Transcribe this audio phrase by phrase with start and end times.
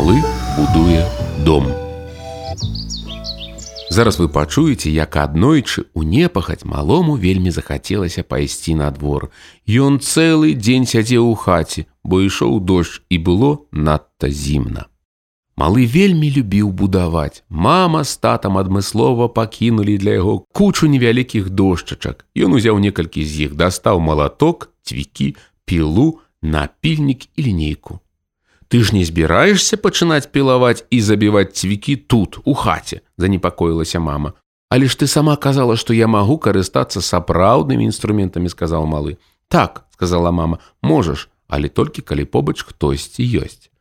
[0.00, 0.22] Малы
[0.56, 1.04] будуе
[1.44, 1.66] дом.
[3.90, 9.28] Зараз вы пачуеце, як аднойчы у непахаць малому вельмі захацелася пайсці на двор.
[9.68, 14.88] Ён цэлы дзень сядзеў у хаце, бо ішоў дождж і было надта зімна.
[15.60, 17.44] Малы вельмі любіў будаваць.
[17.50, 22.24] Мама з татам адмыслова пакінулі для яго кучу невялікіх дошчачак.
[22.32, 25.36] Ён узяў некалькі з іх, дастаў малаток, цвікі,
[25.68, 28.00] пілу, напільнік і лінейку.
[28.70, 34.32] Ты ж не збіраешься пачынаць пілаваць і забіваць цвікі тут у хаце занепакоілася мама.
[34.70, 39.18] Але ж ты сама казала что я магу карыстацца сапраўднымі інструментамі сказал малы.
[39.48, 43.74] Так сказала мама можаш але толькі калі побач хтосьці ёсць.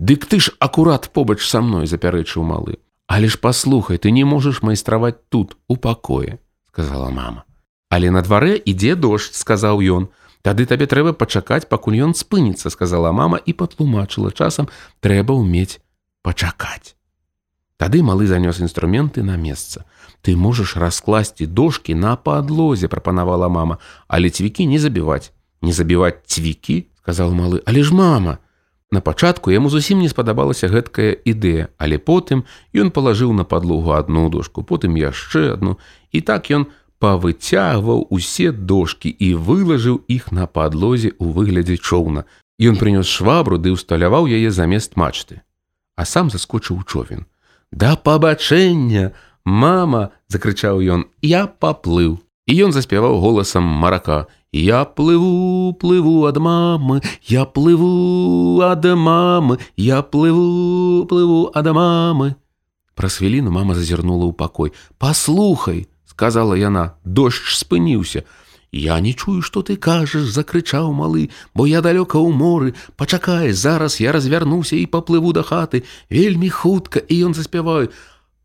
[0.00, 2.80] Дык ты ж акурат побач са мной запярэчыў малы.
[3.06, 6.40] Але ж паслухай ты не можаш майстраваць тут у пакоі
[6.74, 7.44] сказала мама.
[7.90, 10.08] Але на дварэ ідзе дождж сказаў ён
[10.44, 14.68] Тады табе трэба пачакаць, пакуль ён спыніцца, сказала мама і патлумачыла часам
[15.00, 15.80] трэба ўмець
[16.20, 16.92] пачакаць.
[17.80, 19.88] Тады малы занёс інструменты на месца.
[20.20, 25.32] Ты можаш раскласці дошки на падлозе, прапанавала мама, але цвікі не забіваць.
[25.64, 28.38] Не забіваць цвікі, сказал малы, але ж мама.
[28.92, 32.44] На пачатку яму зусім не спадабалася гэткая ідэя, але потым
[32.76, 35.80] ён палажыў на падлогу одну дошку, потым яшчэ одну.
[36.12, 36.68] І так ён
[37.04, 42.24] павыцягваў усе дошки і вылажыў іх на падлозе ў выглядзе чоўна.
[42.56, 45.44] Ён прынёс швабру ды ўсталяваў яе замест мачты.
[46.00, 47.26] А сам заскочыў човен.
[47.68, 49.12] Да пабачэння,
[49.44, 52.24] мама закрычаў ён, я паплыў.
[52.48, 60.00] І ён заспяваў голасам марака: Я плыву, плыву ад мамы, я плыву ад мамы, я
[60.02, 62.36] плыву, плыву ад мамы.
[62.94, 64.70] Праз хвіліну мама зазірнула ў пакой.
[64.96, 68.24] Паслухай, сказала яна дождж спыніўся.
[68.72, 72.74] Я не чую что ты кажаш закрычаў малы бо я далёка ў моры.
[72.96, 75.84] Пачакай зараз я развярнуся і паплыву да хаты.
[76.10, 77.90] Вельмі хутка і ён заспяваю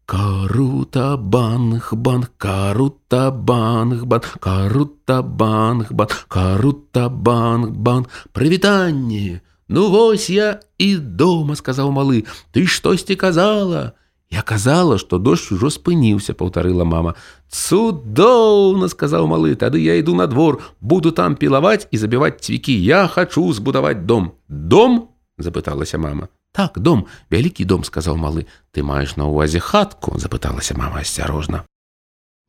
[0.10, 9.42] карута банх бан карута банх бан карута банх бан карута банх бан прывітанне!
[9.68, 12.26] Ну вось я і дома сказаў малы.
[12.52, 13.94] Ты штосьці казала
[14.32, 17.16] Я казала, што дождж ужо спыніўся, паўтарыла мама.
[17.50, 22.78] Цудоўна, сказаў малы, тады я іду на двор, буду там пілаваць і забіваць цвікі.
[22.78, 24.38] Я хачу збудаваць дом.
[24.48, 25.10] Дом?
[25.40, 26.30] запыталася мама.
[26.52, 28.46] Так, дом, вялікі дом, сказаў малы.
[28.70, 31.66] Ты маеш на ўвазе хатку, запыталася мама асцярожна.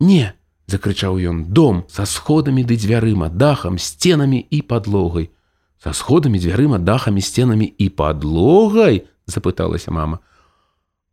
[0.00, 0.32] Не,
[0.68, 5.30] закрычаў ён, дом са сходамі ды дзвярыма, дахам, сценамі і подлогай.
[5.80, 10.20] Са сходамі дзвярыма, дахамі, сценамі і подлогай, запыталася мама.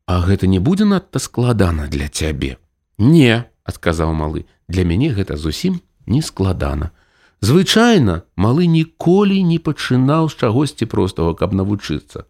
[0.08, 2.58] А гэта не будзе надта складана для цябе.
[2.98, 6.92] Не, адказаў малы, для мяне гэта зусім не складана.
[7.42, 12.24] Звычайна малы ніколі не пачынаў з чагосьці простага, каб навучыцца.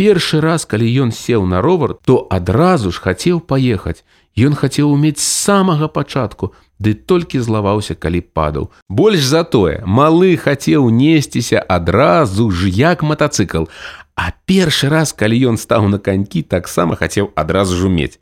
[0.00, 4.00] Першы раз, калі ён сеў на ровар, то адразу ж хацеў паехаць.
[4.32, 8.70] Ён хацеў умець з самага пачатку, ды толькі злаваўся, калі падаў.
[8.88, 13.68] Больш за тое, малы хацеў несціся адразу ж як матацыкл,
[14.14, 18.18] А першы раз, калі ён стаў на канькі, таксама хацеў адразу ж умець.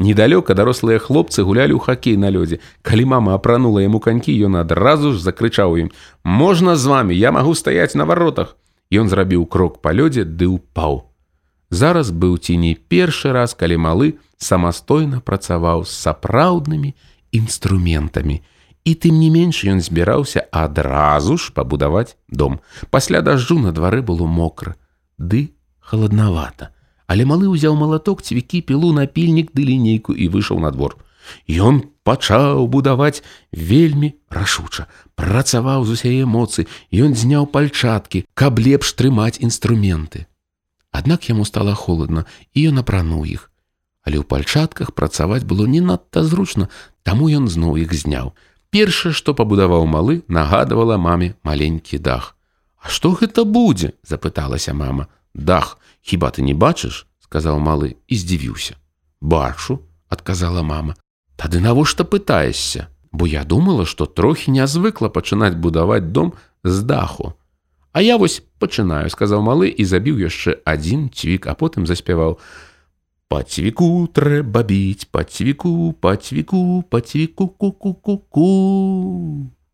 [0.00, 2.64] Недалёка дарослыя хлопцы гулялі ў хакей на лёдзе.
[2.80, 5.88] Калі мама апранула яму канькі, ён адразу ж закрычаў ім:
[6.24, 8.56] «Можна з вами, я магу стаяць на варотах.
[8.88, 11.04] Ён зрабіў крок па лёдзе ды ўпаў.
[11.68, 16.96] Зараз быў ці не першы раз, калі малы самастойна працаваў з сапраўднымі
[17.36, 18.40] інструментамі.
[18.88, 22.64] І тым не менш ён збіраўся адразу ж пабудаваць дом.
[22.88, 24.80] Пасля дажджу на двары было мокра
[25.20, 26.72] ды халаднавата.
[27.06, 30.96] Але малы ўзяў малаток цвікі пілу напільнік ды лінейку і выйшаў на двор.
[31.46, 33.22] Ён пачаў будаваць
[33.52, 40.26] вельмі рашуча, працаваў з усе эмоцыі, ён зняў пальчаткі, каб лепш трымаць інструменты.
[40.90, 43.50] Аднак яму стала холодна і ён апрануў іх.
[44.02, 46.72] Але ў пальчатках працаваць было не надта зручна,
[47.04, 48.32] таму ён зноў іх зняў.
[48.70, 52.34] Першае, што пабудаваў малы, нагадывала маме маленькі дах.
[52.80, 55.06] А што гэта будзе?— запыталася мама.
[55.34, 58.76] Дах, хіба ты не бачыш?— сказаў малы і здзівіўся.
[59.20, 60.96] Бачу,— адказала мама.
[61.36, 66.32] Тады навошта пытаешся, Бо я думала, што трохі нязвыкла пачынаць будаваць дом
[66.62, 67.34] з даху.
[67.92, 72.38] А я вось пачынаю, сказаў малы і забіў яшчэ адзін цвік, а потым заспяваў:
[73.26, 78.50] Па цвіку трэба біць, па цвіку, па цвіку, па цвіку ку-ку-ку-ку.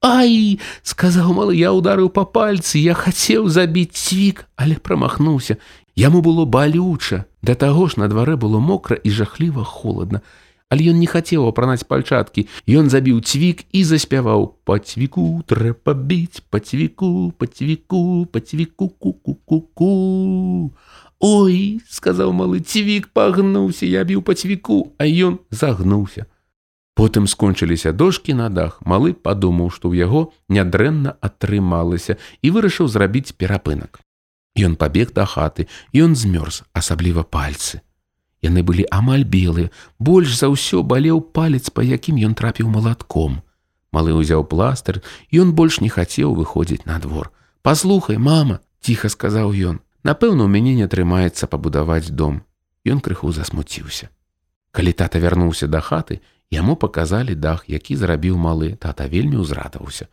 [0.07, 5.59] Ай, сказаў малы, я ударыў па пальцы, я хацеў забіць цвік, але прамахнуўся.
[5.99, 7.25] Яму было балюча.
[7.43, 10.23] Да таго ж на дварэ было мокра і жахліва холодна.
[10.71, 12.47] Але ён не хацеў апранаць пальчаткі.
[12.71, 18.89] Ён забіў цвік і заспяваў: па цвіку трэба біць, па цвіку, па цвіку, па цвіку
[18.89, 19.91] ку-ку-ку-ку.
[21.19, 26.31] Ой, сказаў малы цівік пагнуўся, я біў па цвіку, а ён загнуўся.
[26.97, 28.81] Потым скончыліся дошкі на дах.
[28.81, 34.01] Малы падумаў, што ў яго нядрэнна атрымалася і вырашыў зрабіць перапынак.
[34.57, 37.85] Ён пабег да хаты, ён змёрз, асабліва пальцы.
[38.41, 39.69] Яны былі амаль белыя,
[40.01, 43.45] больш за ўсё балеў палец, па якім ён трапіў малатком.
[43.93, 45.05] Малы ўзяў пластыр,
[45.37, 47.29] ён больш не хацеў выходзіць на двор.
[47.61, 49.85] Паслухай, мама, ціха сказаў ён.
[50.01, 52.41] Напэўна, у мяне не атрымаецца пабудаваць дом.
[52.89, 54.09] Ён крыху засмуціўся.
[54.73, 56.21] Калі тата вярнуўся да хаты,
[56.51, 60.07] Яму паказалі дах, які зрабіў малы, тата вельмі ўзрадаваўся.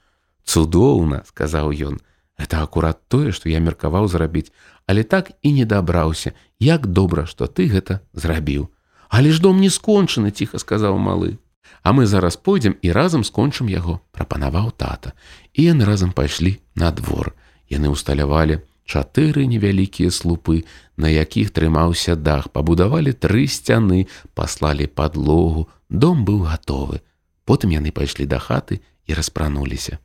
[0.43, 2.01] Цудоўна, сказаў ён,
[2.37, 4.51] это акурат тое, што я меркаваў зрабіць,
[4.87, 8.69] але так і не дабраўся, як добра, што ты гэта зрабіў.
[9.09, 11.37] Але ж дом не скончаны, ціха сказаў малы.
[11.83, 15.13] А мы зараз пойдзем і разам скончым яго, прапанаваў тата.
[15.53, 17.35] І яны разам пайшлі на двор.
[17.69, 20.63] Яны ўсталявалі, чатыры невялікія слупы,
[20.97, 27.01] на якіх трымаўся дах, пабудавалі тры сцяны, паслалі падлогу, дом быў гатовы.
[27.45, 29.99] Потым яны пайшлі да хаты і распрануліся.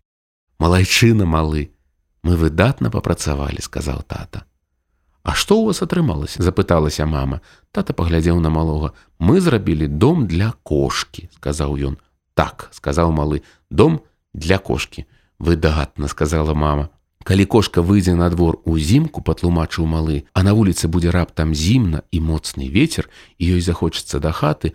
[0.58, 1.70] Малайчына малы,
[2.22, 4.42] мы выдатна папрацавалі, сказаў тата.
[5.22, 6.42] А што ў вас атрымалася?
[6.42, 7.44] запыталася мама.
[7.70, 8.94] Тата паглядзеў на малога.
[9.18, 11.94] Мы зрабілі дом для кошки, сказаў ён.
[12.34, 14.00] Так, сказаў малы, дом
[14.32, 15.06] для кошки.
[15.38, 16.88] Выдатна, сказала мама.
[17.28, 22.24] Калі кошка выйдзе на двор узімку патлумачыў малы, а на вуліцы будзе раптам зімна і
[22.24, 24.72] моцны ветер, і ёй захочацца да хаты,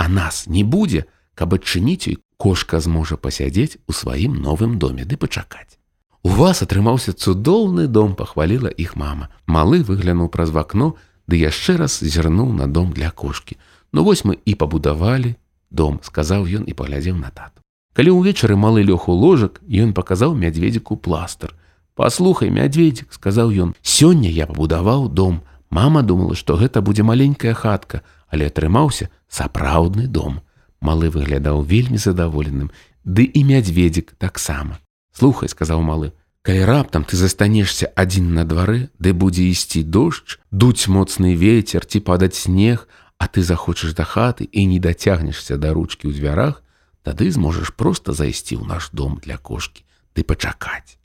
[0.00, 1.04] а нас не будзе,
[1.36, 5.76] каб адчыніць ёй кошка зможа пасядзець у сваім новым доме ды пачакаць.
[6.24, 9.28] У вас атрымаўся цудоўны дом, пахваліла іх мама.
[9.44, 10.96] Малы выглянуў праз вакно,
[11.28, 13.60] ды яшчэ раз зірнуў на дом для кошкі.
[13.92, 15.36] Ну вось мы і пабудавалі
[15.68, 17.60] дом, сказаў ён і паглядзеў на тату.
[17.92, 21.52] Калі ўвечары малы лёг у ложак, ён паказаў мядзведзіку пластыр.
[21.94, 23.74] Паслухай, мядзведзік, сказаў ён.
[23.82, 25.42] Сёння я пабудаваў дом.
[25.68, 30.40] Мама думала, што гэта будзе маленькая хатка, але атрымаўся сапраўдны дом.
[30.80, 32.72] Малы выглядаў вельмі задаволеным,
[33.04, 34.80] ды і мядзведзік таксама.
[35.12, 40.88] Слухай, сказаў малы, калі раптам ты застанешся адзін на двары, ды будзе ісці дождж, дуць
[40.88, 42.88] моцны ветер ці падаць снег,
[43.20, 46.64] а ты захочаш да хаты і не дацягнешся да ручкі ў дзвярах,
[47.04, 49.84] тады зможаш проста зайсці ў наш дом для кошкі,
[50.16, 50.96] ты пачакаць.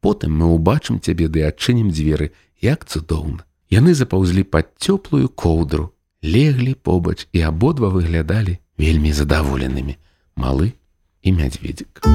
[0.00, 2.30] Потым мы ўбачым цябе ды адчынім дзверы,
[2.62, 3.44] як цудоўна.
[3.70, 5.92] Яны запаўзлі пад цёплую коўдру,
[6.22, 9.98] леглі побач і абодва выглядалі вельмі задаволенымі,
[10.36, 10.72] малы
[11.22, 12.08] і мядзведзік.